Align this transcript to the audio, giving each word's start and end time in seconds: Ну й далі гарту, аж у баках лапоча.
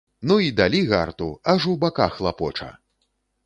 Ну 0.21 0.39
й 0.39 0.51
далі 0.51 0.85
гарту, 0.87 1.39
аж 1.43 1.67
у 1.67 1.75
баках 1.75 2.21
лапоча. 2.21 2.77